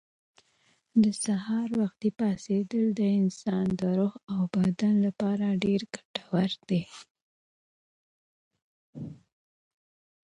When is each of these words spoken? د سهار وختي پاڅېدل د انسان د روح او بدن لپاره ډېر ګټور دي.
د 1.03 1.05
سهار 1.23 1.69
وختي 1.81 2.09
پاڅېدل 2.19 2.85
د 2.99 3.01
انسان 3.19 3.65
د 3.79 3.81
روح 3.97 4.13
او 4.33 4.41
بدن 4.55 4.95
لپاره 5.05 5.59
ډېر 5.63 5.81
ګټور 5.93 6.49
دي. 6.69 6.81